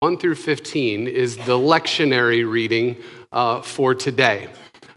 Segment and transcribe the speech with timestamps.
[0.00, 2.98] 1 through 15 is the lectionary reading
[3.32, 4.46] uh, for today.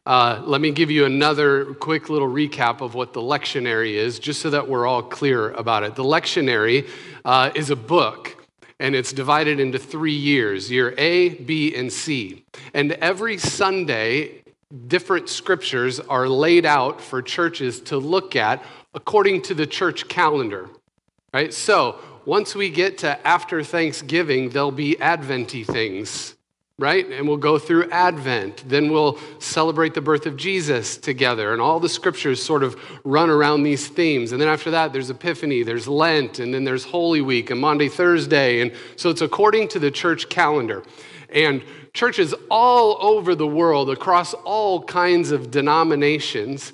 [0.05, 4.41] Uh, let me give you another quick little recap of what the lectionary is, just
[4.41, 5.95] so that we're all clear about it.
[5.95, 6.85] The lectionary
[7.23, 8.45] uh, is a book,
[8.81, 12.43] and it's divided into three years year A, B, and C.
[12.73, 14.43] And every Sunday,
[14.87, 18.61] different scriptures are laid out for churches to look at
[18.93, 20.69] according to the church calendar.
[21.33, 21.53] Right?
[21.53, 26.35] So, once we get to after Thanksgiving, there'll be Adventy things,
[26.77, 27.05] right?
[27.07, 28.63] And we'll go through Advent.
[28.67, 31.53] Then we'll celebrate the birth of Jesus together.
[31.53, 34.31] And all the scriptures sort of run around these themes.
[34.31, 37.89] And then after that, there's Epiphany, there's Lent, and then there's Holy Week and Maundy,
[37.89, 38.61] Thursday.
[38.61, 40.83] And so it's according to the church calendar.
[41.29, 46.73] And churches all over the world, across all kinds of denominations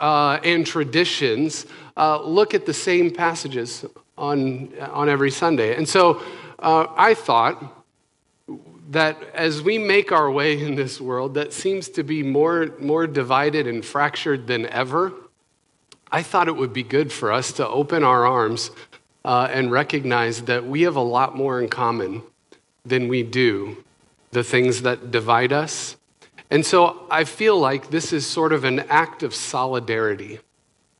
[0.00, 3.84] uh, and traditions, uh, look at the same passages
[4.16, 5.76] on, on every Sunday.
[5.76, 6.22] And so
[6.58, 7.76] uh, I thought
[8.90, 13.06] that as we make our way in this world that seems to be more, more
[13.06, 15.12] divided and fractured than ever,
[16.10, 18.72] I thought it would be good for us to open our arms
[19.24, 22.22] uh, and recognize that we have a lot more in common
[22.84, 23.84] than we do
[24.32, 25.96] the things that divide us.
[26.50, 30.40] And so I feel like this is sort of an act of solidarity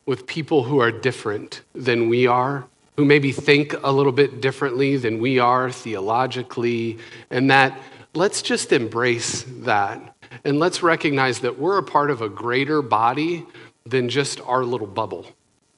[0.06, 2.66] with people who are different than we are
[3.00, 6.98] who maybe think a little bit differently than we are theologically,
[7.30, 7.80] and that
[8.14, 10.14] let's just embrace that.
[10.44, 13.46] And let's recognize that we're a part of a greater body
[13.86, 15.24] than just our little bubble.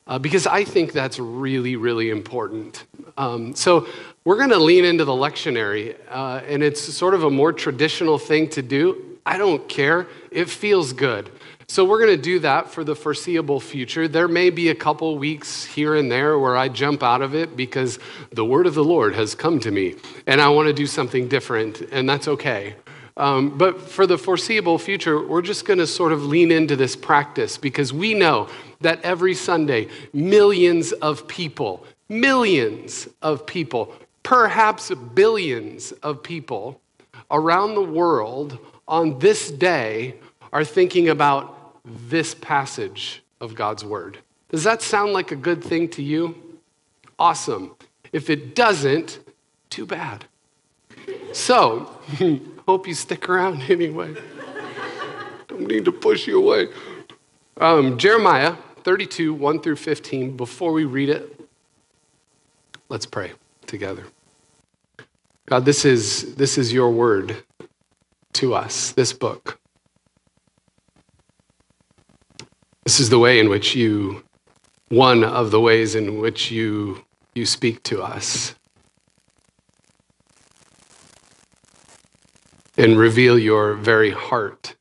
[0.08, 2.86] Uh, because I think that's really, really important.
[3.16, 3.86] Um, so,
[4.24, 8.18] we're going to lean into the lectionary, uh, and it's sort of a more traditional
[8.18, 9.11] thing to do.
[9.24, 11.30] I don't care, it feels good.
[11.68, 14.06] So we're going to do that for the foreseeable future.
[14.06, 17.56] There may be a couple weeks here and there where I jump out of it
[17.56, 17.98] because
[18.30, 19.94] the word of the Lord has come to me
[20.26, 22.74] and I want to do something different, and that's okay.
[23.16, 26.96] Um, but for the foreseeable future, we're just going to sort of lean into this
[26.96, 28.48] practice because we know
[28.80, 36.80] that every Sunday, millions of people, millions of people, perhaps billions of people
[37.30, 38.58] around the world
[38.92, 40.14] on this day
[40.52, 44.18] are thinking about this passage of God's word.
[44.50, 46.60] Does that sound like a good thing to you?
[47.18, 47.74] Awesome.
[48.12, 49.18] If it doesn't,
[49.70, 50.26] too bad.
[51.32, 51.98] So,
[52.68, 54.14] hope you stick around anyway.
[55.48, 56.68] Don't need to push you away.
[57.56, 60.36] Um, Jeremiah 32, 1 through 15.
[60.36, 61.40] Before we read it,
[62.90, 63.32] let's pray
[63.64, 64.04] together.
[65.46, 67.42] God, this is, this is your word
[68.34, 69.58] to us, this book.
[72.84, 74.24] This is the way in which you,
[74.88, 77.04] one of the ways in which you,
[77.34, 78.54] you speak to us
[82.76, 84.74] and reveal your very heart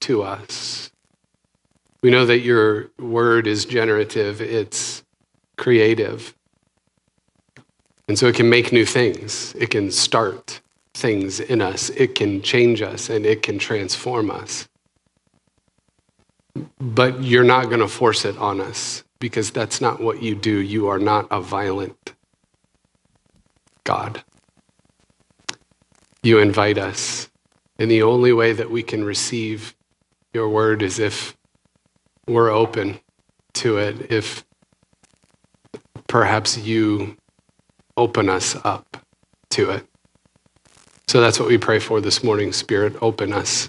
[0.00, 0.90] to us.
[2.02, 5.02] We know that your word is generative, it's
[5.56, 6.34] creative.
[8.08, 10.60] And so it can make new things, it can start
[10.94, 14.68] things in us, it can change us, and it can transform us
[16.80, 20.58] but you're not going to force it on us because that's not what you do.
[20.58, 22.14] You are not a violent
[23.84, 24.22] God.
[26.22, 27.28] You invite us.
[27.78, 29.74] And the only way that we can receive
[30.34, 31.36] your word is if
[32.26, 33.00] we're open
[33.54, 34.44] to it, if
[36.06, 37.16] perhaps you
[37.96, 38.98] open us up
[39.50, 39.89] to it.
[41.10, 42.94] So that's what we pray for this morning, Spirit.
[43.02, 43.68] Open us.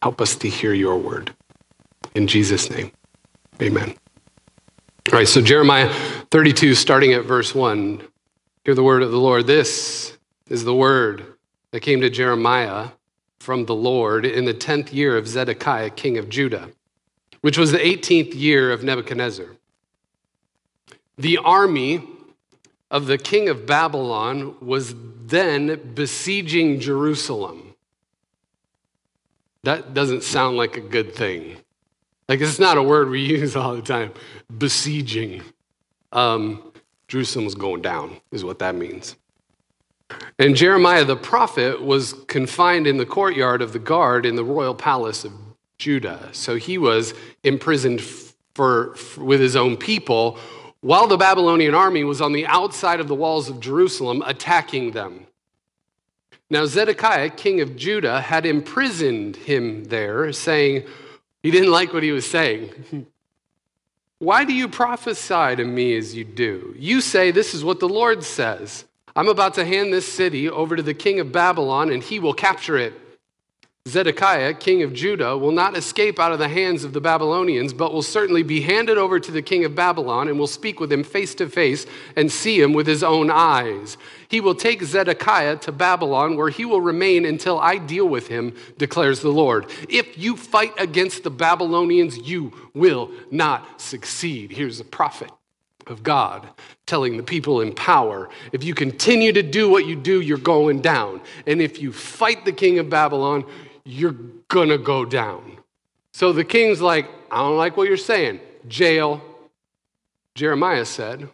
[0.00, 1.34] Help us to hear your word.
[2.14, 2.90] In Jesus' name,
[3.60, 3.94] amen.
[5.12, 5.92] All right, so Jeremiah
[6.30, 8.00] 32, starting at verse 1.
[8.64, 9.46] Hear the word of the Lord.
[9.46, 10.16] This
[10.48, 11.34] is the word
[11.72, 12.88] that came to Jeremiah
[13.38, 16.70] from the Lord in the 10th year of Zedekiah, king of Judah,
[17.42, 19.56] which was the 18th year of Nebuchadnezzar.
[21.18, 22.08] The army
[22.92, 24.94] of the king of Babylon was
[25.24, 27.74] then besieging Jerusalem.
[29.64, 31.56] That doesn't sound like a good thing.
[32.28, 34.12] Like, it's not a word we use all the time.
[34.58, 35.42] Besieging.
[36.12, 36.72] Um,
[37.08, 39.16] Jerusalem was going down, is what that means.
[40.38, 44.74] And Jeremiah the prophet was confined in the courtyard of the guard in the royal
[44.74, 45.32] palace of
[45.78, 46.28] Judah.
[46.32, 50.38] So he was imprisoned for, for, with his own people
[50.82, 55.26] while the Babylonian army was on the outside of the walls of Jerusalem attacking them.
[56.50, 60.84] Now, Zedekiah, king of Judah, had imprisoned him there, saying,
[61.42, 63.06] he didn't like what he was saying.
[64.18, 66.74] Why do you prophesy to me as you do?
[66.78, 68.84] You say, This is what the Lord says
[69.16, 72.34] I'm about to hand this city over to the king of Babylon, and he will
[72.34, 72.94] capture it.
[73.88, 77.92] Zedekiah, king of Judah, will not escape out of the hands of the Babylonians, but
[77.92, 81.02] will certainly be handed over to the king of Babylon and will speak with him
[81.02, 81.84] face to face
[82.14, 83.98] and see him with his own eyes.
[84.28, 88.54] He will take Zedekiah to Babylon, where he will remain until I deal with him,
[88.78, 89.70] declares the Lord.
[89.88, 94.52] If you fight against the Babylonians, you will not succeed.
[94.52, 95.30] Here's a prophet
[95.88, 96.48] of God
[96.86, 100.80] telling the people in power if you continue to do what you do, you're going
[100.80, 101.20] down.
[101.46, 103.44] And if you fight the king of Babylon,
[103.84, 104.16] you're
[104.48, 105.58] gonna go down.
[106.12, 108.40] So the king's like, I don't like what you're saying.
[108.68, 109.20] Jail.
[110.34, 111.28] Jeremiah said,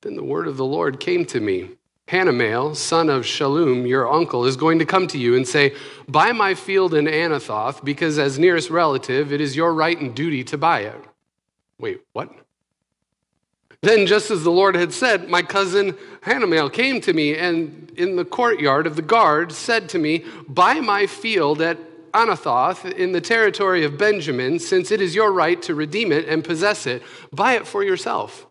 [0.00, 1.70] Then the word of the Lord came to me.
[2.08, 5.74] Hanamel, son of Shallum, your uncle, is going to come to you and say,
[6.06, 10.44] Buy my field in Anathoth, because as nearest relative, it is your right and duty
[10.44, 11.04] to buy it.
[11.78, 12.30] Wait, what?
[13.84, 18.16] Then, just as the Lord had said, my cousin Hanamel came to me and in
[18.16, 21.78] the courtyard of the guard said to me, Buy my field at
[22.12, 26.42] Anathoth in the territory of Benjamin, since it is your right to redeem it and
[26.42, 27.02] possess it.
[27.30, 28.46] Buy it for yourself.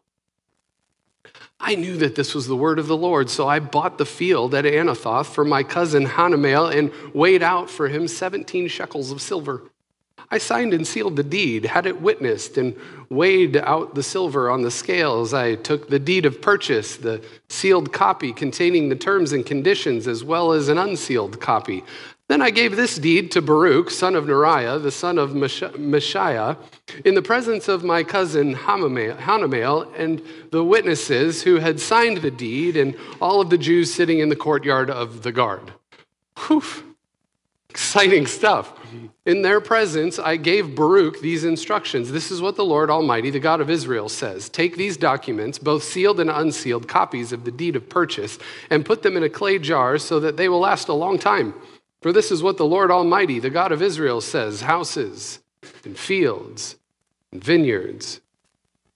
[1.60, 4.54] I knew that this was the word of the Lord, so I bought the field
[4.54, 9.64] at Anathoth for my cousin Hanamel and weighed out for him 17 shekels of silver.
[10.34, 12.76] I signed and sealed the deed, had it witnessed, and
[13.10, 15.32] weighed out the silver on the scales.
[15.32, 20.24] I took the deed of purchase, the sealed copy containing the terms and conditions, as
[20.24, 21.84] well as an unsealed copy.
[22.30, 26.58] Then I gave this deed to Baruch, son of Neriah, the son of Mahseiah,
[27.06, 30.20] in the presence of my cousin Hanamel and
[30.50, 34.36] the witnesses who had signed the deed, and all of the Jews sitting in the
[34.36, 35.74] courtyard of the guard.
[36.48, 36.64] Whew.
[37.74, 38.72] Exciting stuff.
[39.26, 42.12] In their presence, I gave Baruch these instructions.
[42.12, 45.82] This is what the Lord Almighty, the God of Israel, says Take these documents, both
[45.82, 48.38] sealed and unsealed, copies of the deed of purchase,
[48.70, 51.56] and put them in a clay jar so that they will last a long time.
[52.04, 55.40] For this is what the Lord Almighty, the God of Israel, says Houses
[55.84, 56.76] and fields
[57.32, 58.22] and vineyards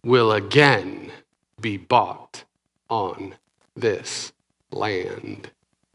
[0.03, 1.11] will again
[1.59, 2.43] be bought
[2.91, 3.33] on
[3.75, 4.33] this
[4.69, 5.49] land.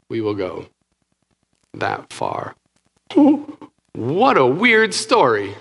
[0.09, 0.65] We will go
[1.73, 2.55] that far.
[3.15, 5.55] What a weird story.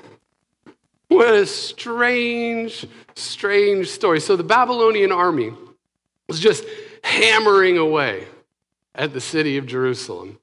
[1.09, 4.21] What a strange, strange story.
[4.21, 5.53] So the Babylonian army
[6.29, 6.65] was just
[7.05, 8.27] hammering away
[8.95, 10.39] at the city of Jerusalem,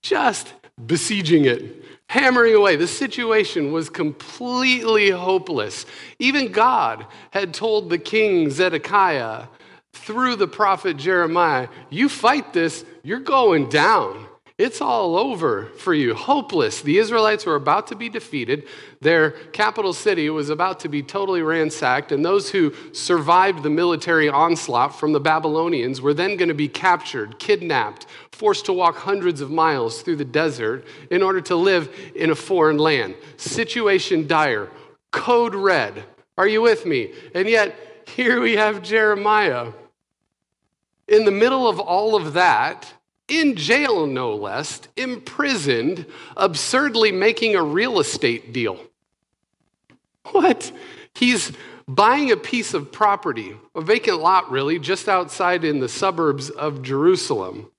[0.00, 0.52] just
[0.86, 2.76] besieging it, hammering away.
[2.76, 5.86] The situation was completely hopeless.
[6.18, 9.46] Even God had told the king Zedekiah
[9.92, 14.26] through the prophet Jeremiah, You fight this, you're going down.
[14.62, 16.14] It's all over for you.
[16.14, 16.82] Hopeless.
[16.82, 18.68] The Israelites were about to be defeated.
[19.00, 22.12] Their capital city was about to be totally ransacked.
[22.12, 26.68] And those who survived the military onslaught from the Babylonians were then going to be
[26.68, 31.92] captured, kidnapped, forced to walk hundreds of miles through the desert in order to live
[32.14, 33.16] in a foreign land.
[33.38, 34.70] Situation dire.
[35.10, 36.04] Code red.
[36.38, 37.12] Are you with me?
[37.34, 37.74] And yet,
[38.06, 39.72] here we have Jeremiah.
[41.08, 42.92] In the middle of all of that,
[43.40, 46.06] in jail, no less, imprisoned,
[46.36, 48.78] absurdly making a real estate deal.
[50.32, 50.70] What?
[51.14, 51.52] He's
[51.88, 56.82] buying a piece of property, a vacant lot, really, just outside in the suburbs of
[56.82, 57.70] Jerusalem.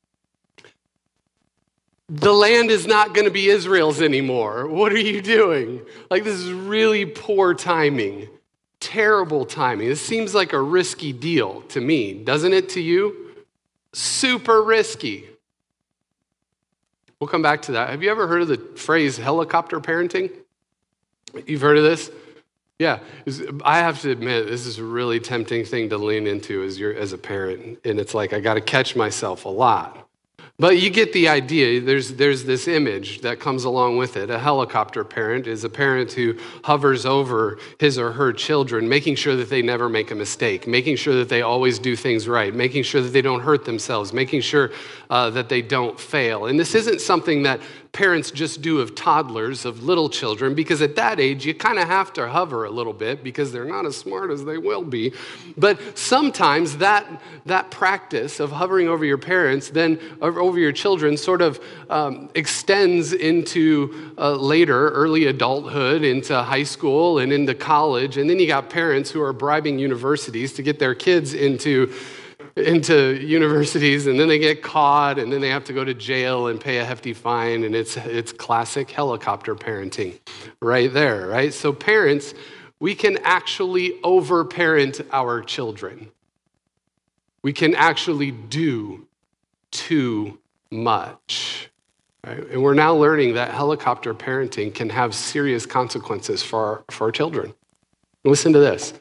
[2.09, 4.67] The land is not going to be Israel's anymore.
[4.67, 5.81] What are you doing?
[6.09, 8.27] Like, this is really poor timing,
[8.79, 9.87] terrible timing.
[9.87, 13.31] This seems like a risky deal to me, doesn't it to you?
[13.93, 15.29] Super risky.
[17.19, 17.89] We'll come back to that.
[17.89, 20.31] Have you ever heard of the phrase helicopter parenting?
[21.45, 22.11] You've heard of this?
[22.79, 22.99] Yeah,
[23.63, 27.13] I have to admit, this is a really tempting thing to lean into as, as
[27.13, 27.79] a parent.
[27.85, 30.02] And it's like, I got to catch myself a lot.
[30.63, 31.81] But you get the idea.
[31.81, 34.29] There's, there's this image that comes along with it.
[34.29, 39.35] A helicopter parent is a parent who hovers over his or her children, making sure
[39.35, 42.83] that they never make a mistake, making sure that they always do things right, making
[42.83, 44.71] sure that they don't hurt themselves, making sure
[45.09, 46.45] uh, that they don't fail.
[46.45, 47.59] And this isn't something that
[47.93, 51.87] parents just do of toddlers, of little children, because at that age, you kind of
[51.87, 55.13] have to hover a little bit because they're not as smart as they will be.
[55.57, 61.43] But sometimes that, that practice of hovering over your parents, then over your children, sort
[61.43, 68.17] of um, extends into uh, later, early adulthood, into high school and into college.
[68.17, 71.93] And then you got parents who are bribing universities to get their kids into
[72.55, 76.47] into universities and then they get caught and then they have to go to jail
[76.47, 80.19] and pay a hefty fine and it's it's classic helicopter parenting
[80.61, 82.35] right there right so parents
[82.79, 86.11] we can actually overparent our children
[87.43, 89.05] we can actually do
[89.71, 90.39] too
[90.71, 91.69] much.
[92.25, 92.39] Right?
[92.49, 97.11] And we're now learning that helicopter parenting can have serious consequences for our, for our
[97.11, 97.53] children.
[98.23, 98.93] Listen to this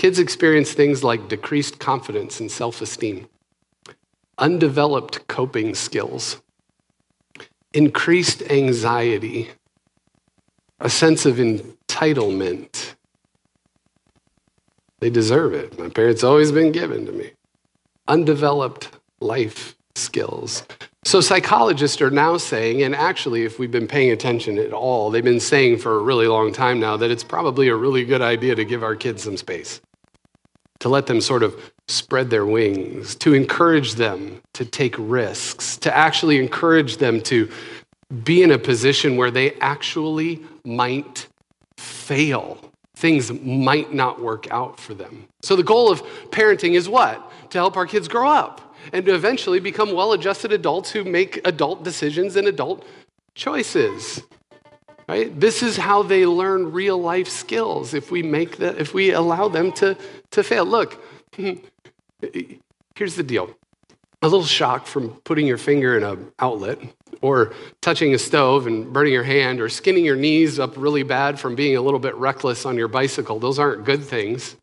[0.00, 3.28] kids experience things like decreased confidence and self esteem,
[4.38, 6.40] undeveloped coping skills,
[7.74, 9.50] increased anxiety,
[10.78, 12.94] a sense of entitlement.
[15.00, 15.78] They deserve it.
[15.78, 17.32] My parents always been given to me.
[18.08, 18.88] Undeveloped
[19.20, 20.64] life skills.
[21.04, 25.22] So, psychologists are now saying, and actually, if we've been paying attention at all, they've
[25.22, 28.54] been saying for a really long time now that it's probably a really good idea
[28.54, 29.82] to give our kids some space,
[30.80, 35.94] to let them sort of spread their wings, to encourage them to take risks, to
[35.94, 37.50] actually encourage them to
[38.24, 41.28] be in a position where they actually might
[41.76, 42.58] fail.
[42.96, 45.26] Things might not work out for them.
[45.42, 47.30] So, the goal of parenting is what?
[47.50, 51.40] To help our kids grow up and to eventually become well adjusted adults who make
[51.46, 52.84] adult decisions and adult
[53.34, 54.22] choices.
[55.10, 55.40] Right?
[55.40, 59.48] This is how they learn real life skills if we make that if we allow
[59.48, 59.96] them to,
[60.30, 60.64] to fail.
[60.64, 61.02] Look,
[62.94, 63.52] here's the deal.
[64.22, 66.78] A little shock from putting your finger in an outlet
[67.22, 71.40] or touching a stove and burning your hand or skinning your knees up really bad
[71.40, 73.40] from being a little bit reckless on your bicycle.
[73.40, 74.54] Those aren't good things,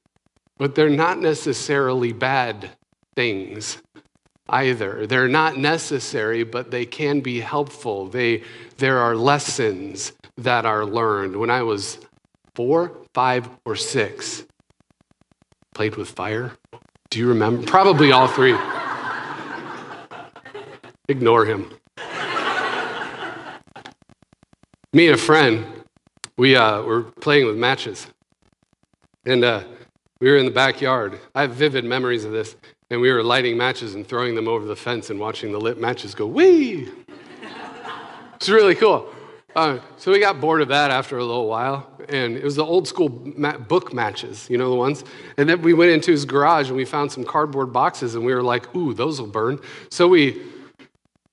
[0.57, 2.69] but they're not necessarily bad
[3.17, 3.79] things
[4.49, 5.07] either.
[5.07, 8.07] They're not necessary, but they can be helpful.
[8.07, 8.43] They,
[8.77, 11.35] there are lessons that are learned.
[11.35, 11.99] When I was
[12.55, 14.45] four, five, or six,
[15.73, 16.53] played with fire.
[17.09, 17.65] Do you remember?
[17.65, 18.55] Probably all three.
[21.07, 21.73] Ignore him.
[24.93, 25.65] Me and a friend,
[26.37, 28.07] we uh, were playing with matches.
[29.25, 29.63] And uh,
[30.19, 31.19] we were in the backyard.
[31.35, 32.55] I have vivid memories of this.
[32.89, 35.79] And we were lighting matches and throwing them over the fence and watching the lit
[35.79, 36.89] matches go, wee!
[38.35, 39.09] it's really cool.
[39.55, 41.91] Uh, so we got bored of that after a little while.
[42.09, 45.03] And it was the old school ma- book matches, you know the ones?
[45.37, 48.33] And then we went into his garage and we found some cardboard boxes and we
[48.33, 49.59] were like, ooh, those will burn.
[49.89, 50.41] So we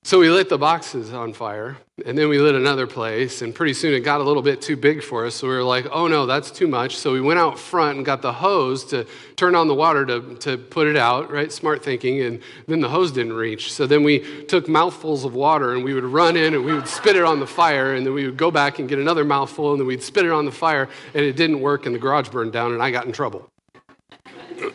[0.05, 3.73] so we lit the boxes on fire, and then we lit another place, and pretty
[3.73, 5.35] soon it got a little bit too big for us.
[5.37, 6.97] So we were like, oh no, that's too much.
[6.97, 9.07] So we went out front and got the hose to
[9.37, 11.51] turn on the water to, to put it out, right?
[11.51, 12.21] Smart thinking.
[12.21, 13.73] And then the hose didn't reach.
[13.73, 16.87] So then we took mouthfuls of water and we would run in and we would
[16.87, 19.71] spit it on the fire, and then we would go back and get another mouthful,
[19.73, 22.29] and then we'd spit it on the fire, and it didn't work, and the garage
[22.29, 23.51] burned down, and I got in trouble.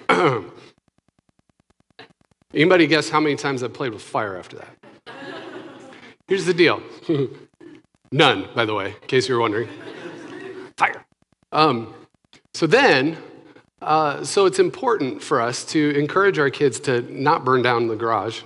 [2.52, 4.89] Anybody guess how many times I played with fire after that?
[6.28, 6.82] Here's the deal
[8.12, 9.68] none, by the way, in case you were wondering.
[10.78, 11.06] Fire.
[11.52, 11.94] Um,
[12.54, 13.18] so then,
[13.82, 17.96] uh, so it's important for us to encourage our kids to not burn down the
[17.96, 18.42] garage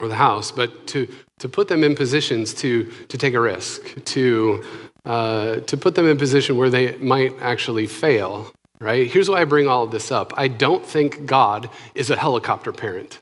[0.00, 4.04] or the house, but to, to put them in positions to, to take a risk,
[4.04, 4.64] to,
[5.04, 9.08] uh, to put them in a position where they might actually fail, right?
[9.08, 10.32] Here's why I bring all of this up.
[10.36, 13.20] I don't think God is a helicopter parent.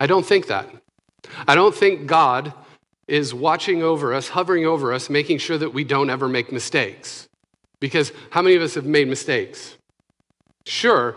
[0.00, 0.68] I don't think that.
[1.46, 2.52] I don't think God
[3.08, 7.28] is watching over us, hovering over us, making sure that we don't ever make mistakes.
[7.80, 9.76] Because how many of us have made mistakes?
[10.64, 11.16] Sure.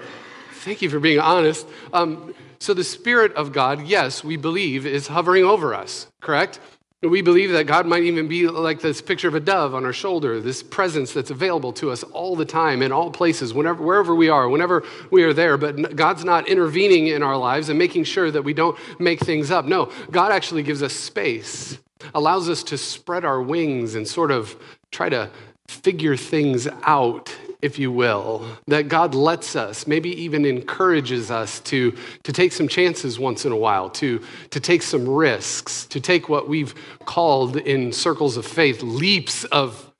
[0.54, 1.68] Thank you for being honest.
[1.92, 6.60] Um, so, the Spirit of God, yes, we believe, is hovering over us, correct?
[7.04, 9.92] We believe that God might even be like this picture of a dove on our
[9.92, 14.16] shoulder, this presence that's available to us all the time, in all places, whenever, wherever
[14.16, 15.58] we are, whenever we are there.
[15.58, 19.52] But God's not intervening in our lives and making sure that we don't make things
[19.52, 19.66] up.
[19.66, 21.78] No, God actually gives us space,
[22.16, 24.56] allows us to spread our wings and sort of
[24.92, 25.30] try to
[25.68, 31.96] figure things out if you will, that God lets us, maybe even encourages us to,
[32.24, 36.28] to take some chances once in a while, to, to take some risks, to take
[36.28, 39.94] what we've called in circles of faith leaps of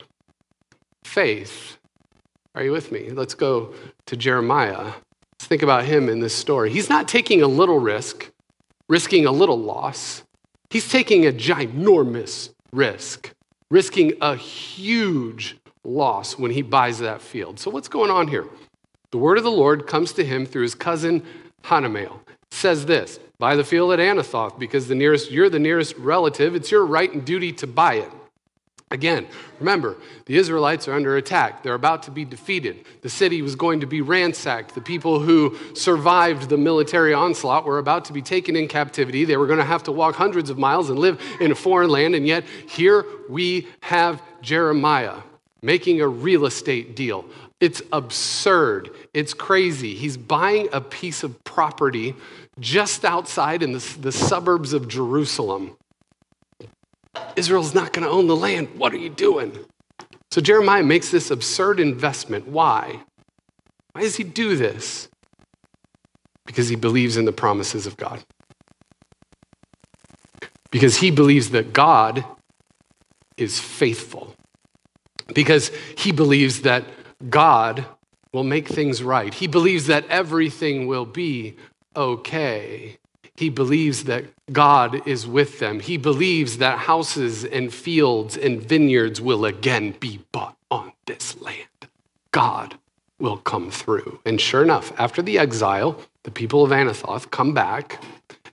[1.04, 1.78] faith.
[2.54, 3.10] Are you with me?
[3.10, 3.72] Let's go
[4.06, 4.92] to Jeremiah.
[5.32, 6.70] Let's think about him in this story.
[6.70, 8.30] He's not taking a little risk,
[8.90, 10.22] risking a little loss.
[10.68, 13.32] He's taking a ginormous risk,
[13.70, 17.60] risking a huge loss when he buys that field.
[17.60, 18.46] So, what's going on here?
[19.10, 21.22] The word of the Lord comes to him through his cousin
[21.64, 22.18] Hanamel.
[22.50, 26.54] says this Buy the field at Anathoth because the nearest, you're the nearest relative.
[26.54, 28.10] It's your right and duty to buy it.
[28.90, 29.26] Again,
[29.58, 31.62] remember, the Israelites are under attack.
[31.62, 32.86] They're about to be defeated.
[33.00, 34.74] The city was going to be ransacked.
[34.74, 39.24] The people who survived the military onslaught were about to be taken in captivity.
[39.24, 41.90] They were going to have to walk hundreds of miles and live in a foreign
[41.90, 42.14] land.
[42.14, 45.16] And yet, here we have Jeremiah
[45.64, 47.24] making a real estate deal.
[47.58, 48.90] It's absurd.
[49.14, 49.94] It's crazy.
[49.94, 52.14] He's buying a piece of property
[52.60, 55.76] just outside in the, the suburbs of Jerusalem.
[57.34, 58.68] Israel's not going to own the land.
[58.76, 59.58] What are you doing?
[60.30, 62.46] So Jeremiah makes this absurd investment.
[62.46, 63.00] Why?
[63.92, 65.08] Why does he do this?
[66.44, 68.22] Because he believes in the promises of God.
[70.70, 72.24] Because he believes that God
[73.36, 74.34] is faithful.
[75.32, 76.84] Because he believes that
[77.30, 77.86] God
[78.32, 79.32] will make things right.
[79.32, 81.56] He believes that everything will be
[81.96, 82.98] okay.
[83.36, 85.80] He believes that God is with them.
[85.80, 91.88] He believes that houses and fields and vineyards will again be bought on this land.
[92.30, 92.76] God
[93.18, 94.20] will come through.
[94.24, 98.02] And sure enough, after the exile, the people of Anathoth come back,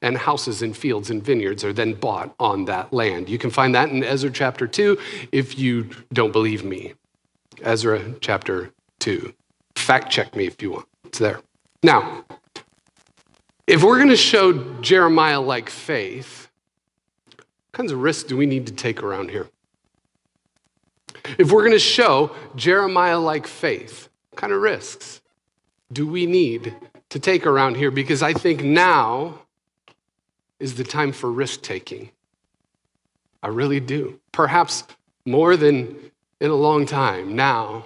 [0.01, 3.29] and houses and fields and vineyards are then bought on that land.
[3.29, 4.97] You can find that in Ezra chapter 2
[5.31, 6.93] if you don't believe me.
[7.61, 9.33] Ezra chapter 2.
[9.75, 10.87] Fact check me if you want.
[11.05, 11.41] It's there.
[11.83, 12.25] Now,
[13.67, 16.49] if we're going to show Jeremiah like faith,
[17.37, 19.47] what kinds of risks do we need to take around here?
[21.37, 25.21] If we're going to show Jeremiah like faith, what kind of risks
[25.91, 26.75] do we need
[27.09, 27.91] to take around here?
[27.91, 29.41] Because I think now
[30.61, 32.11] is the time for risk taking.
[33.43, 34.19] I really do.
[34.31, 34.83] Perhaps
[35.25, 35.97] more than
[36.39, 37.35] in a long time.
[37.35, 37.85] Now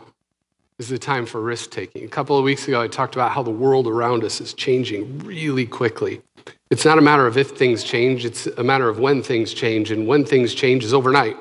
[0.78, 2.04] is the time for risk taking.
[2.04, 5.20] A couple of weeks ago, I talked about how the world around us is changing
[5.20, 6.22] really quickly.
[6.70, 9.92] It's not a matter of if things change, it's a matter of when things change.
[9.92, 11.38] And when things change is overnight.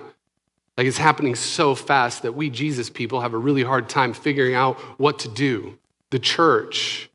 [0.77, 4.55] Like it's happening so fast that we, Jesus people, have a really hard time figuring
[4.55, 5.79] out what to do.
[6.11, 7.11] The church,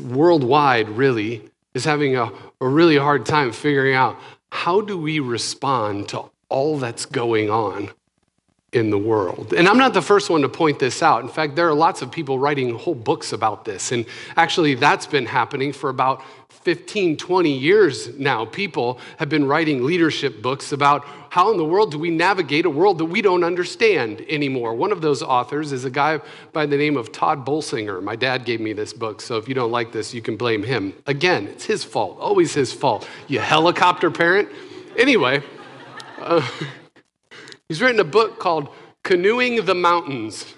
[0.00, 4.18] worldwide, really, is having a, a really hard time figuring out
[4.50, 7.90] how do we respond to all that's going on
[8.72, 9.54] in the world.
[9.54, 11.22] And I'm not the first one to point this out.
[11.22, 13.92] In fact, there are lots of people writing whole books about this.
[13.92, 14.04] And
[14.36, 18.44] actually, that's been happening for about 15, 20 years now.
[18.44, 22.70] People have been writing leadership books about how in the world do we navigate a
[22.70, 24.74] world that we don't understand anymore.
[24.74, 26.20] One of those authors is a guy
[26.52, 28.02] by the name of Tod Bolsinger.
[28.02, 30.62] My dad gave me this book, so if you don't like this, you can blame
[30.62, 30.92] him.
[31.06, 33.08] Again, it's his fault, always his fault.
[33.28, 34.50] You helicopter parent.
[34.96, 35.42] Anyway,
[36.18, 36.46] uh,
[37.68, 38.68] He's written a book called
[39.02, 40.54] Canoeing the Mountains.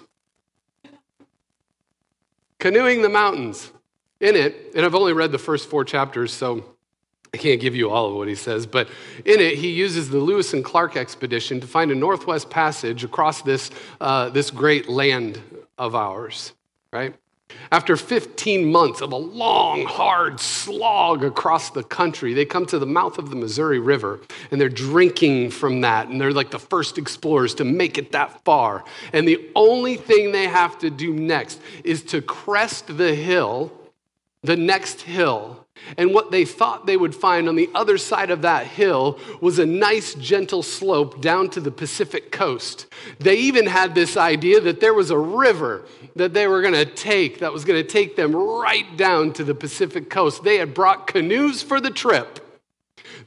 [2.59, 3.71] Canoeing the Mountains.
[4.19, 6.63] In it, and I've only read the first four chapters, so
[7.33, 8.87] I can't give you all of what he says, but
[9.25, 13.41] in it, he uses the Lewis and Clark expedition to find a northwest passage across
[13.41, 15.41] this, uh, this great land
[15.77, 16.53] of ours,
[16.93, 17.15] right?
[17.71, 22.85] After 15 months of a long, hard slog across the country, they come to the
[22.85, 24.19] mouth of the Missouri River
[24.51, 26.09] and they're drinking from that.
[26.09, 28.83] And they're like the first explorers to make it that far.
[29.13, 33.71] And the only thing they have to do next is to crest the hill,
[34.43, 35.60] the next hill,
[35.97, 39.59] and what they thought they would find on the other side of that hill was
[39.59, 42.87] a nice, gentle slope down to the Pacific coast.
[43.19, 46.85] They even had this idea that there was a river that they were going to
[46.85, 50.43] take that was going to take them right down to the Pacific coast.
[50.43, 52.39] They had brought canoes for the trip.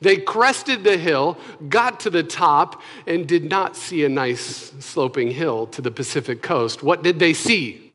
[0.00, 5.30] They crested the hill, got to the top, and did not see a nice sloping
[5.30, 6.82] hill to the Pacific coast.
[6.82, 7.92] What did they see?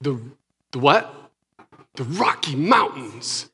[0.00, 0.20] The,
[0.72, 1.25] the what?
[1.96, 3.48] The Rocky Mountains.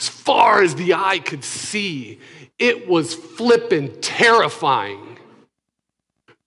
[0.00, 2.18] As far as the eye could see,
[2.58, 5.18] it was flippin' terrifying.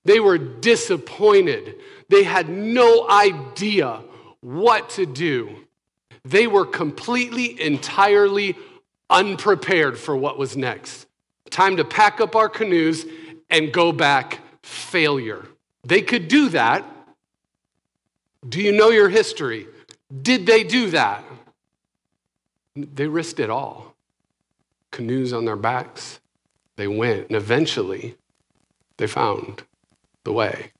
[0.03, 1.75] They were disappointed.
[2.09, 4.01] They had no idea
[4.41, 5.55] what to do.
[6.23, 8.55] They were completely, entirely
[9.09, 11.07] unprepared for what was next.
[11.49, 13.05] Time to pack up our canoes
[13.49, 15.45] and go back failure.
[15.83, 16.83] They could do that.
[18.47, 19.67] Do you know your history?
[20.21, 21.23] Did they do that?
[22.75, 23.95] They risked it all.
[24.91, 26.19] Canoes on their backs.
[26.75, 28.15] They went, and eventually
[28.97, 29.63] they found
[30.23, 30.71] the way.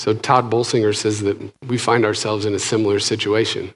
[0.00, 3.74] So Tod Bolsinger says that we find ourselves in a similar situation.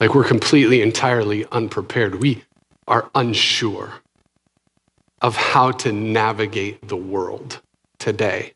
[0.00, 2.16] Like we're completely, entirely unprepared.
[2.16, 2.44] We
[2.86, 3.94] are unsure
[5.20, 7.60] of how to navigate the world
[7.98, 8.54] today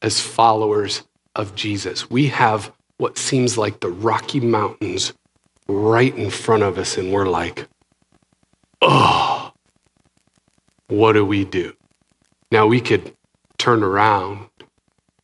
[0.00, 1.02] as followers
[1.34, 2.08] of Jesus.
[2.08, 5.12] We have what seems like the Rocky Mountains
[5.68, 7.66] right in front of us, and we're like,
[8.82, 9.52] oh,
[10.88, 11.74] what do we do?
[12.52, 13.16] Now we could
[13.58, 14.48] turn around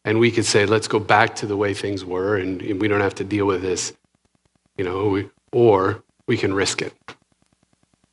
[0.05, 3.03] and we could say, let's go back to the way things were, and we don't
[3.03, 3.93] have to deal with this,
[4.79, 6.95] you know, or we can risk it.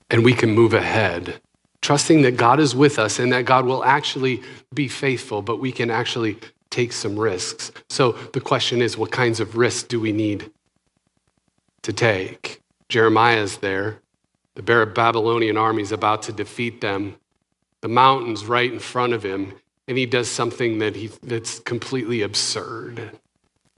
[0.09, 1.41] And we can move ahead,
[1.81, 4.41] trusting that God is with us and that God will actually
[4.73, 6.37] be faithful, but we can actually
[6.69, 7.71] take some risks.
[7.89, 10.51] So the question is what kinds of risks do we need
[11.83, 12.61] to take.
[12.89, 14.01] Jeremiah's there.
[14.55, 17.15] The Babylonian army is about to defeat them.
[17.81, 19.53] The mountain's right in front of him,
[19.87, 23.11] and he does something that he, that's completely absurd.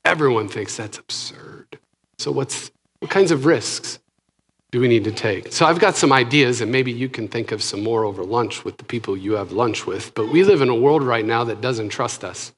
[0.05, 1.77] Everyone thinks that's absurd.
[2.17, 3.99] So, what's, what kinds of risks
[4.71, 5.51] do we need to take?
[5.51, 8.63] So, I've got some ideas, and maybe you can think of some more over lunch
[8.63, 10.13] with the people you have lunch with.
[10.15, 12.53] But we live in a world right now that doesn't trust us.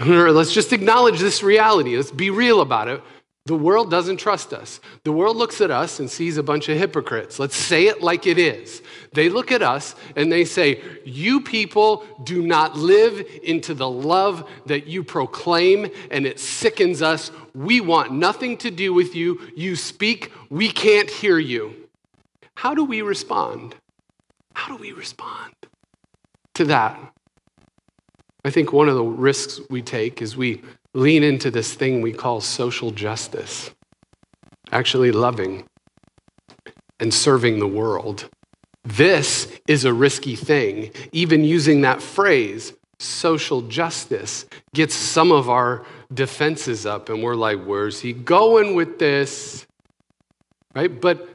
[0.00, 1.96] Let's just acknowledge this reality.
[1.96, 3.02] Let's be real about it.
[3.46, 4.80] The world doesn't trust us.
[5.02, 7.38] The world looks at us and sees a bunch of hypocrites.
[7.38, 8.82] Let's say it like it is.
[9.12, 14.48] They look at us and they say, You people do not live into the love
[14.66, 17.30] that you proclaim, and it sickens us.
[17.54, 19.40] We want nothing to do with you.
[19.56, 21.88] You speak, we can't hear you.
[22.54, 23.74] How do we respond?
[24.54, 25.54] How do we respond
[26.54, 27.00] to that?
[28.44, 30.62] I think one of the risks we take is we
[30.94, 33.70] lean into this thing we call social justice,
[34.72, 35.64] actually loving
[36.98, 38.28] and serving the world.
[38.84, 40.90] This is a risky thing.
[41.12, 47.62] Even using that phrase, social justice, gets some of our defenses up, and we're like,
[47.64, 49.66] where's he going with this?
[50.74, 51.00] Right?
[51.00, 51.28] But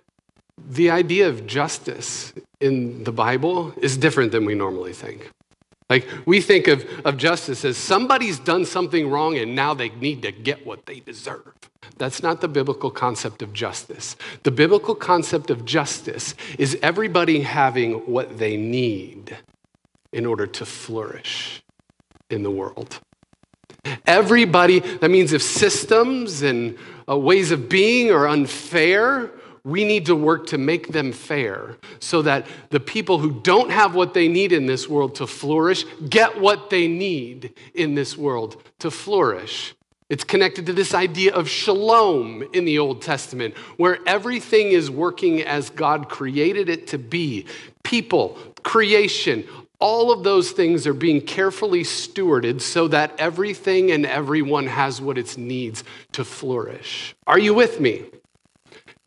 [0.57, 5.31] the idea of justice in the Bible is different than we normally think.
[5.89, 10.23] Like we think of, of justice as somebody's done something wrong and now they need
[10.23, 11.53] to get what they deserve.
[11.97, 14.15] That's not the biblical concept of justice.
[14.43, 19.37] The biblical concept of justice is everybody having what they need
[20.11, 21.61] in order to flourish
[22.29, 22.99] in the world.
[24.07, 29.31] Everybody, that means if systems and uh, ways of being are unfair
[29.65, 33.95] we need to work to make them fair so that the people who don't have
[33.95, 38.63] what they need in this world to flourish get what they need in this world
[38.80, 39.73] to flourish.
[40.08, 45.41] It's connected to this idea of shalom in the Old Testament, where everything is working
[45.41, 47.47] as God created it to be.
[47.82, 49.45] People, creation,
[49.80, 55.17] all of those things are being carefully stewarded so that everything and everyone has what
[55.17, 57.15] it needs to flourish.
[57.25, 58.04] Are you with me?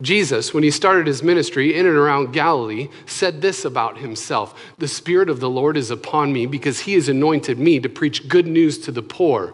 [0.01, 4.87] Jesus, when he started his ministry in and around Galilee, said this about himself The
[4.87, 8.47] Spirit of the Lord is upon me because he has anointed me to preach good
[8.47, 9.53] news to the poor,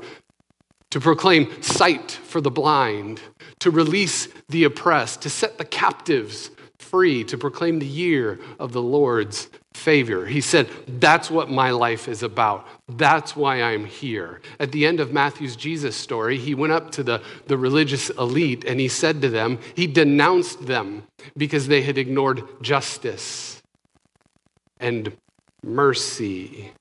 [0.92, 3.22] to proclaim sight for the blind,
[3.60, 8.84] to release the oppressed, to set the captives free, to proclaim the year of the
[8.84, 10.26] Lord's favor.
[10.26, 12.68] He said, That's what my life is about.
[12.88, 14.42] That's why I'm here.
[14.60, 18.64] At the end of Matthew's Jesus story, he went up to the, the religious elite
[18.66, 21.04] and he said to them, He denounced them
[21.38, 23.62] because they had ignored justice
[24.80, 25.16] and
[25.62, 26.72] mercy.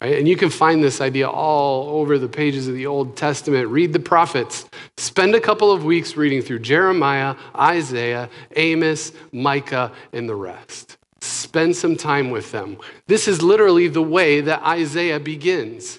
[0.00, 0.18] Right?
[0.18, 3.68] And you can find this idea all over the pages of the Old Testament.
[3.68, 4.66] Read the prophets.
[4.96, 10.97] Spend a couple of weeks reading through Jeremiah, Isaiah, Amos, Micah, and the rest.
[11.20, 12.78] Spend some time with them.
[13.06, 15.98] This is literally the way that Isaiah begins.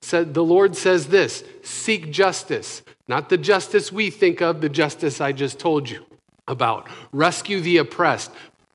[0.00, 5.20] Said the Lord says this, seek justice, not the justice we think of, the justice
[5.20, 6.04] I just told you
[6.46, 6.86] about.
[7.12, 8.30] Rescue the oppressed,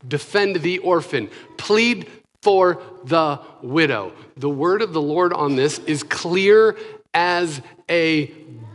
[0.05, 2.09] defend the orphan, plead
[2.41, 4.11] for the widow.
[4.35, 6.77] The word of the Lord on this is clear
[7.13, 8.25] as a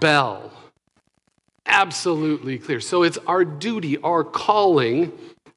[0.00, 0.50] bell.
[1.66, 2.80] Absolutely clear.
[2.80, 5.12] So it's our duty, our calling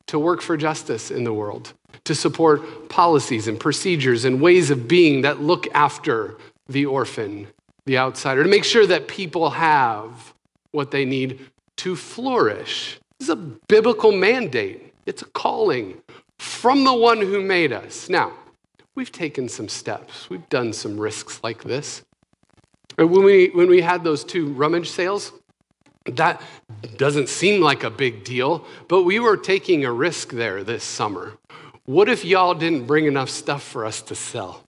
[0.09, 4.87] to work for justice in the world, to support policies and procedures and ways of
[4.87, 6.35] being that look after
[6.67, 7.47] the orphan,
[7.85, 10.33] the outsider, to make sure that people have
[10.71, 11.39] what they need
[11.75, 12.99] to flourish.
[13.19, 16.01] This is a biblical mandate, it's a calling
[16.39, 18.09] from the one who made us.
[18.09, 18.33] Now,
[18.95, 22.01] we've taken some steps, we've done some risks like this.
[22.95, 25.33] When we, when we had those two rummage sales,
[26.05, 26.41] that
[26.97, 31.33] doesn't seem like a big deal, but we were taking a risk there this summer.
[31.85, 34.63] What if y'all didn't bring enough stuff for us to sell?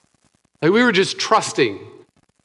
[0.62, 1.80] Like we were just trusting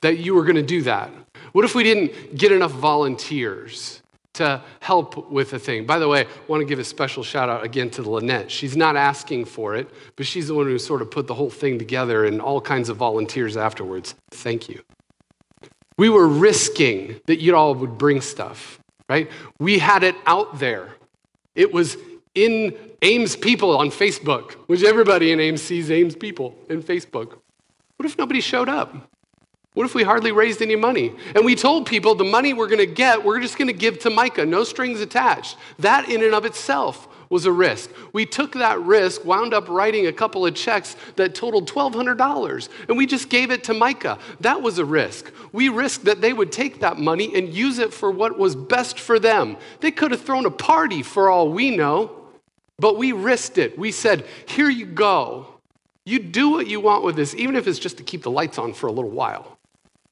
[0.00, 1.10] that you were going to do that.
[1.52, 4.02] What if we didn't get enough volunteers
[4.34, 5.86] to help with the thing?
[5.86, 8.50] By the way, I want to give a special shout out again to Lynette.
[8.50, 11.50] She's not asking for it, but she's the one who sort of put the whole
[11.50, 14.14] thing together and all kinds of volunteers afterwards.
[14.30, 14.82] Thank you.
[15.98, 19.30] We were risking that you all would bring stuff, right?
[19.58, 20.94] We had it out there.
[21.54, 21.96] It was
[22.34, 27.38] in Ames people on Facebook, which everybody in Ames sees Ames people in Facebook.
[27.96, 28.94] What if nobody showed up?
[29.74, 31.14] What if we hardly raised any money?
[31.34, 33.98] And we told people the money we're going to get, we're just going to give
[34.00, 35.56] to MICA, no strings attached.
[35.78, 37.90] That in and of itself was a risk.
[38.12, 42.96] We took that risk, wound up writing a couple of checks that totaled $1,200, and
[42.96, 44.18] we just gave it to MICA.
[44.40, 45.32] That was a risk.
[45.52, 48.98] We risked that they would take that money and use it for what was best
[48.98, 49.56] for them.
[49.80, 52.10] They could have thrown a party for all we know,
[52.78, 53.78] but we risked it.
[53.78, 55.46] We said, Here you go.
[56.04, 58.58] You do what you want with this, even if it's just to keep the lights
[58.58, 59.55] on for a little while.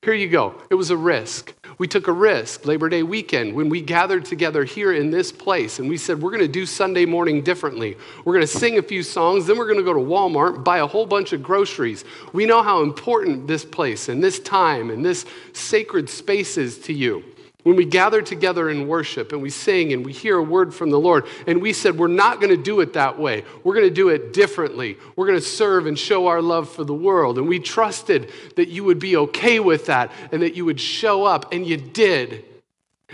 [0.05, 0.61] Here you go.
[0.69, 1.55] It was a risk.
[1.79, 5.79] We took a risk Labor Day weekend when we gathered together here in this place
[5.79, 7.97] and we said, we're going to do Sunday morning differently.
[8.23, 10.81] We're going to sing a few songs, then we're going to go to Walmart, buy
[10.81, 12.05] a whole bunch of groceries.
[12.35, 16.93] We know how important this place and this time and this sacred space is to
[16.93, 17.25] you.
[17.65, 20.91] When we gather together in worship and we sing and we hear a word from
[20.91, 23.43] the Lord, and we said, We're not going to do it that way.
[23.65, 24.99] We're going to do it differently.
[25.17, 27.39] We're going to serve and show our love for the world.
[27.39, 31.25] And we trusted that you would be okay with that and that you would show
[31.25, 32.45] up, and you did.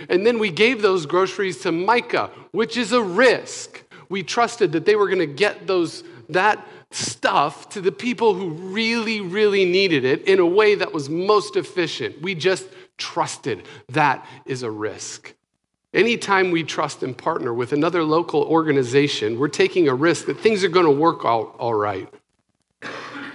[0.08, 3.84] And then we gave those groceries to MICA, which is a risk.
[4.08, 8.50] We trusted that they were going to get those, that stuff to the people who
[8.50, 12.20] really, really needed it in a way that was most efficient.
[12.20, 12.66] We just
[13.00, 13.66] trusted.
[13.88, 15.34] That is a risk.
[15.92, 20.62] Anytime we trust and partner with another local organization, we're taking a risk that things
[20.62, 22.08] are going to work out all right.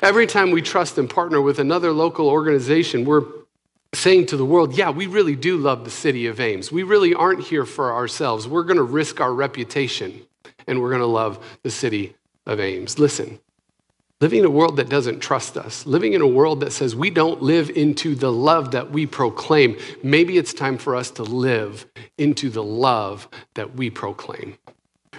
[0.02, 3.26] Every time we trust and partner with another local organization, we're
[3.94, 6.72] saying to the world, yeah, we really do love the city of Ames.
[6.72, 8.48] We really aren't here for ourselves.
[8.48, 10.22] We're going to risk our reputation
[10.68, 13.00] and we're going to love the city of Ames.
[13.00, 13.40] Listen,
[14.22, 17.10] Living in a world that doesn't trust us, living in a world that says we
[17.10, 21.86] don't live into the love that we proclaim, maybe it's time for us to live
[22.18, 24.58] into the love that we proclaim.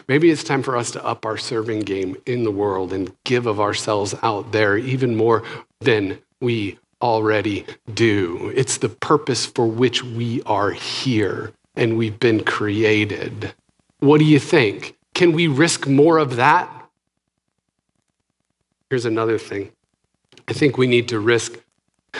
[0.08, 3.46] Maybe it's time for us to up our serving game in the world and give
[3.46, 5.42] of ourselves out there even more
[5.80, 8.50] than we already do.
[8.54, 13.52] It's the purpose for which we are here and we've been created.
[13.98, 14.96] What do you think?
[15.14, 16.72] Can we risk more of that
[18.90, 19.72] Here's another thing
[20.48, 21.58] I think we need to risk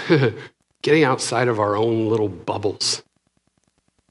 [0.82, 3.02] getting outside of our own little bubbles.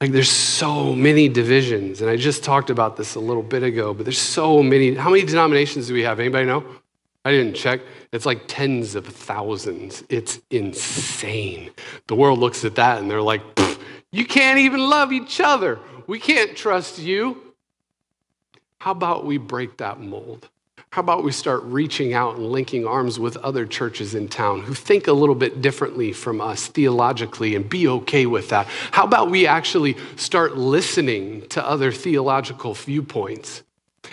[0.00, 3.94] Like there's so many divisions, and I just talked about this a little bit ago,
[3.94, 4.94] but there's so many.
[4.94, 6.20] How many denominations do we have?
[6.20, 6.64] Anybody know?
[7.26, 7.80] I didn't check.
[8.12, 10.04] It's like tens of thousands.
[10.08, 11.70] It's insane.
[12.06, 13.42] The world looks at that and they're like,
[14.12, 15.80] you can't even love each other.
[16.06, 17.54] We can't trust you.
[18.78, 20.48] How about we break that mold?
[20.90, 24.72] How about we start reaching out and linking arms with other churches in town who
[24.72, 28.66] think a little bit differently from us theologically and be okay with that?
[28.92, 33.62] How about we actually start listening to other theological viewpoints?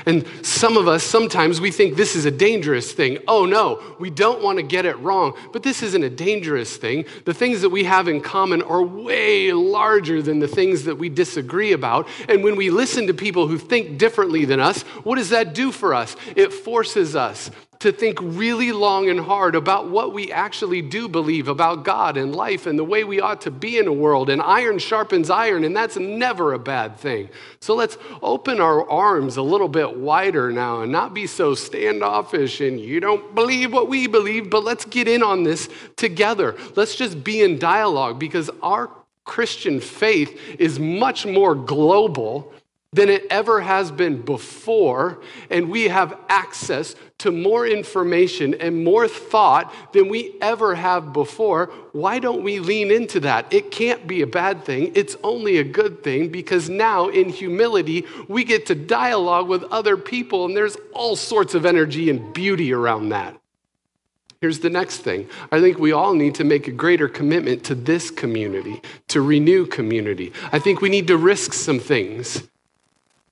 [0.06, 3.20] And some of us, sometimes we think this is a dangerous thing.
[3.28, 5.38] Oh no, we don't want to get it wrong.
[5.52, 7.06] But this isn't a dangerous thing.
[7.26, 11.10] The things that we have in common are way larger than the things that we
[11.10, 12.08] disagree about.
[12.28, 15.72] And when we listen to people who think differently than us, what does that do
[15.72, 16.16] for us?
[16.36, 17.50] It forces us
[17.84, 22.34] to think really long and hard about what we actually do believe about God and
[22.34, 24.30] life and the way we ought to be in a world.
[24.30, 27.28] And iron sharpens iron, and that's never a bad thing.
[27.60, 32.62] So let's open our arms a little bit wider now and not be so standoffish
[32.62, 35.68] and you don't believe what we believe, but let's get in on this
[35.98, 36.56] together.
[36.78, 38.92] Let's just be in dialogue because our
[39.26, 42.54] Christian faith is much more global
[42.94, 49.08] than it ever has been before, and we have access to more information and more
[49.08, 51.68] thought than we ever have before.
[51.92, 53.52] Why don't we lean into that?
[53.52, 58.06] It can't be a bad thing, it's only a good thing because now, in humility,
[58.28, 62.72] we get to dialogue with other people, and there's all sorts of energy and beauty
[62.72, 63.38] around that.
[64.44, 65.30] Here's the next thing.
[65.54, 69.66] I think we all need to make a greater commitment to this community, to renew
[69.66, 70.34] community.
[70.52, 72.44] I think we need to risk some things.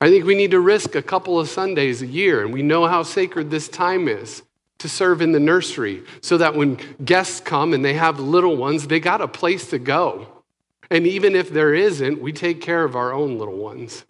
[0.01, 2.87] I think we need to risk a couple of Sundays a year, and we know
[2.87, 4.41] how sacred this time is
[4.79, 8.87] to serve in the nursery so that when guests come and they have little ones,
[8.87, 10.27] they got a place to go.
[10.89, 14.03] And even if there isn't, we take care of our own little ones.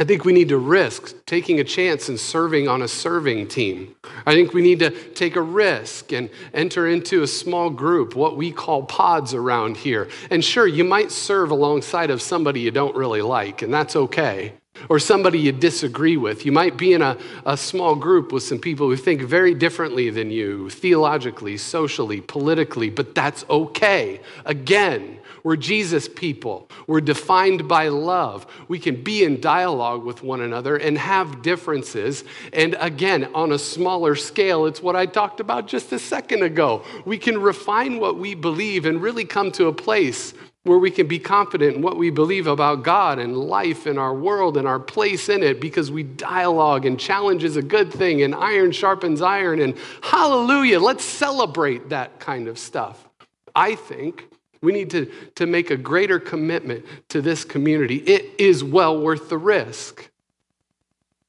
[0.00, 3.96] I think we need to risk taking a chance and serving on a serving team.
[4.26, 8.36] I think we need to take a risk and enter into a small group, what
[8.36, 10.08] we call pods around here.
[10.30, 14.52] And sure, you might serve alongside of somebody you don't really like, and that's okay.
[14.88, 16.46] Or somebody you disagree with.
[16.46, 20.10] You might be in a, a small group with some people who think very differently
[20.10, 24.20] than you, theologically, socially, politically, but that's okay.
[24.44, 26.68] Again, we're Jesus people.
[26.86, 28.46] We're defined by love.
[28.68, 32.24] We can be in dialogue with one another and have differences.
[32.52, 36.82] And again, on a smaller scale, it's what I talked about just a second ago.
[37.04, 41.06] We can refine what we believe and really come to a place where we can
[41.06, 44.78] be confident in what we believe about God and life and our world and our
[44.78, 49.22] place in it because we dialogue and challenge is a good thing and iron sharpens
[49.22, 53.08] iron and hallelujah, let's celebrate that kind of stuff.
[53.54, 54.28] I think
[54.60, 57.96] we need to, to make a greater commitment to this community.
[57.96, 60.10] It is well worth the risk.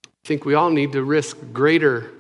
[0.06, 2.12] I think we all need to risk greater,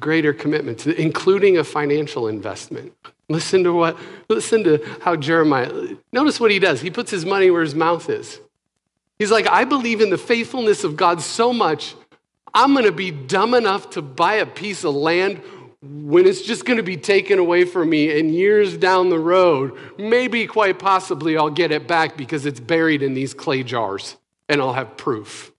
[0.00, 2.92] greater commitments, including a financial investment.
[3.28, 6.80] Listen to what, listen to how Jeremiah, notice what he does.
[6.80, 8.40] He puts his money where his mouth is.
[9.18, 11.94] He's like, I believe in the faithfulness of God so much,
[12.52, 15.40] I'm going to be dumb enough to buy a piece of land
[15.84, 19.76] when it's just going to be taken away from me and years down the road,
[19.98, 24.16] maybe quite possibly I'll get it back because it's buried in these clay jars
[24.48, 25.52] and I'll have proof.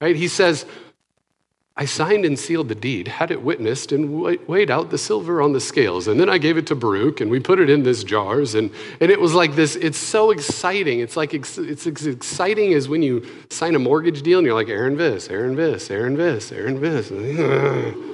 [0.00, 0.16] Right?
[0.16, 0.66] He says,
[1.76, 5.52] I signed and sealed the deed, had it witnessed, and weighed out the silver on
[5.52, 6.06] the scales.
[6.06, 8.54] And then I gave it to Baruch, and we put it in these jars.
[8.54, 8.70] And,
[9.00, 11.00] and it was like this it's so exciting.
[11.00, 14.68] It's like it's as exciting as when you sign a mortgage deal and you're like,
[14.68, 18.10] Aaron Viss, Aaron Viss, Aaron Viss, Aaron Viss.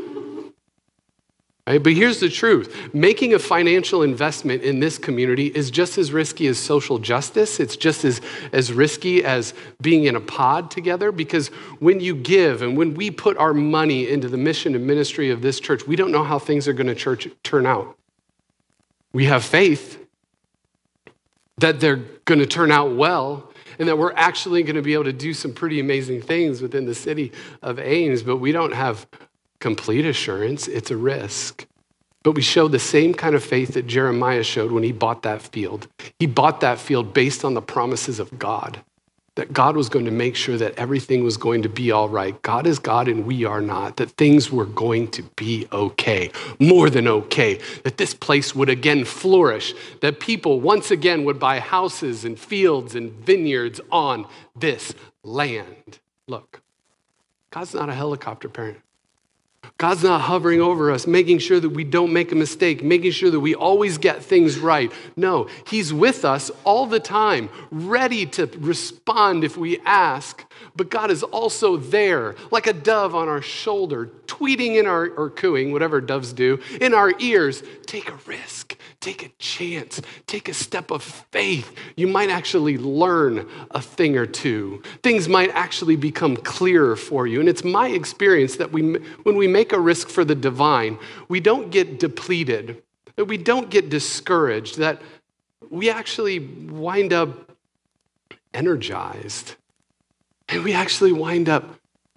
[1.70, 1.80] Right?
[1.80, 6.48] But here's the truth making a financial investment in this community is just as risky
[6.48, 7.60] as social justice.
[7.60, 11.46] It's just as, as risky as being in a pod together because
[11.78, 15.42] when you give and when we put our money into the mission and ministry of
[15.42, 17.96] this church, we don't know how things are going to turn out.
[19.12, 20.04] We have faith
[21.58, 25.04] that they're going to turn out well and that we're actually going to be able
[25.04, 27.30] to do some pretty amazing things within the city
[27.62, 29.06] of Ames, but we don't have
[29.60, 31.66] complete assurance, it's a risk.
[32.22, 35.40] But we show the same kind of faith that Jeremiah showed when he bought that
[35.40, 35.88] field.
[36.18, 38.80] He bought that field based on the promises of God,
[39.36, 42.40] that God was going to make sure that everything was going to be all right.
[42.42, 46.90] God is God and we are not, that things were going to be okay, more
[46.90, 52.26] than okay, that this place would again flourish, that people once again would buy houses
[52.26, 56.00] and fields and vineyards on this land.
[56.26, 56.60] Look,
[57.50, 58.78] God's not a helicopter parent.
[59.80, 63.30] God's not hovering over us, making sure that we don't make a mistake, making sure
[63.30, 64.92] that we always get things right.
[65.16, 70.44] No, He's with us all the time, ready to respond if we ask.
[70.76, 75.30] But God is also there, like a dove on our shoulder, tweeting in our, or
[75.30, 77.62] cooing, whatever doves do, in our ears.
[77.86, 81.74] Take a risk, take a chance, take a step of faith.
[81.96, 84.82] You might actually learn a thing or two.
[85.02, 87.40] Things might actually become clearer for you.
[87.40, 88.82] And it's my experience that we,
[89.22, 92.82] when we make a risk for the divine, we don't get depleted,
[93.16, 95.00] that we don't get discouraged, that
[95.70, 97.52] we actually wind up
[98.52, 99.54] energized.
[100.48, 101.76] And we actually wind up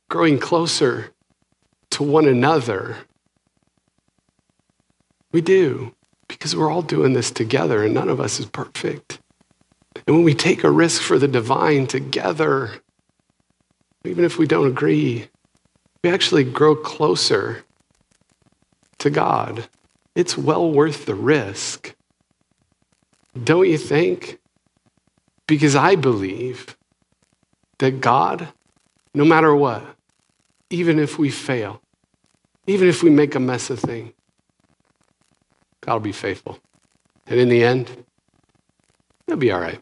[0.10, 1.14] growing closer
[1.92, 2.98] to one another.
[5.32, 5.94] We do,
[6.34, 9.20] because we're all doing this together and none of us is perfect.
[10.06, 12.82] And when we take a risk for the divine together,
[14.04, 15.30] even if we don't agree,
[16.04, 17.64] we actually grow closer
[19.00, 19.68] to God.
[20.16, 21.96] It's well worth the risk.
[23.42, 24.40] Don't you think?
[25.48, 26.76] Because I believe
[27.80, 28.50] that God,
[29.14, 29.84] no matter what,
[30.70, 31.82] even if we fail,
[32.68, 34.14] even if we make a mess of things,
[35.86, 36.60] God will be faithful.
[37.28, 38.06] And in the end,
[39.28, 39.82] it'll be all right.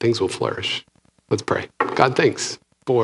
[0.00, 0.84] Things will flourish.
[1.30, 1.68] Let's pray.
[1.94, 2.58] God, thanks